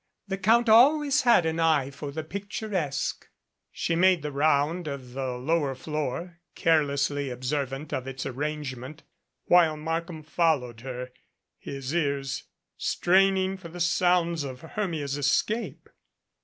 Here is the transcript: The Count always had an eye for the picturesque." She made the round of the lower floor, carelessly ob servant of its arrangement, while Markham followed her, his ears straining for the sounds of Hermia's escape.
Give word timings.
The 0.27 0.37
Count 0.39 0.67
always 0.67 1.21
had 1.21 1.45
an 1.45 1.59
eye 1.59 1.91
for 1.91 2.11
the 2.11 2.23
picturesque." 2.23 3.29
She 3.71 3.95
made 3.95 4.23
the 4.23 4.31
round 4.31 4.87
of 4.87 5.13
the 5.13 5.33
lower 5.37 5.75
floor, 5.75 6.39
carelessly 6.55 7.31
ob 7.31 7.43
servant 7.43 7.93
of 7.93 8.07
its 8.07 8.25
arrangement, 8.25 9.03
while 9.45 9.77
Markham 9.77 10.23
followed 10.23 10.81
her, 10.81 11.11
his 11.59 11.93
ears 11.93 12.45
straining 12.79 13.57
for 13.57 13.67
the 13.67 13.79
sounds 13.79 14.43
of 14.43 14.61
Hermia's 14.61 15.19
escape. 15.19 15.87